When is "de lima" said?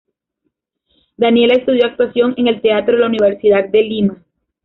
3.69-4.23